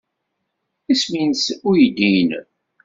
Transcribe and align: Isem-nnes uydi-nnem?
Isem-nnes 0.91 1.45
uydi-nnem? 1.67 2.47